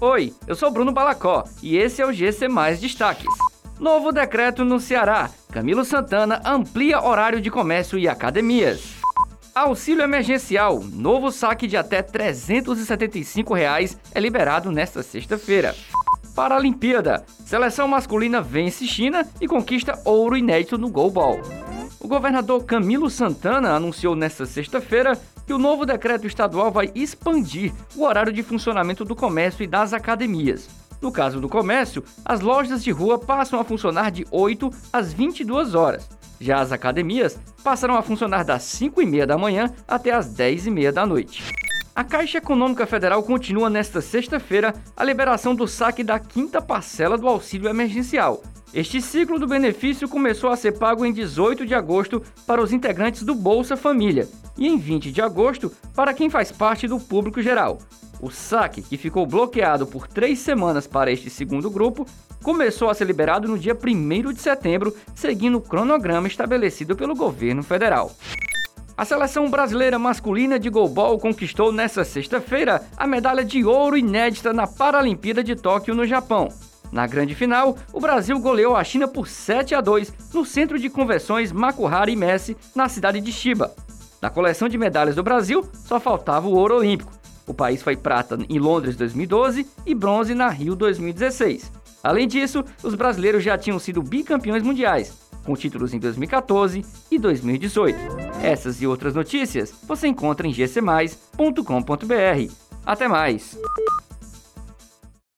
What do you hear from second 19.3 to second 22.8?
e conquista ouro inédito no goalball. O governador